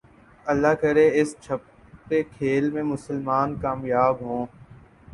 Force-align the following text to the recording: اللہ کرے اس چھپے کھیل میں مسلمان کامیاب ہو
اللہ 0.45 0.73
کرے 0.81 1.05
اس 1.21 1.35
چھپے 1.41 2.21
کھیل 2.31 2.69
میں 2.71 2.83
مسلمان 2.85 3.55
کامیاب 3.61 4.21
ہو 4.21 4.45